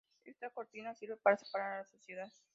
Esta 0.25 0.49
cortina 0.49 0.95
sirve 0.95 1.15
para 1.17 1.37
separar 1.37 1.73
a 1.73 1.77
la 1.83 1.89
sociedad. 1.89 2.31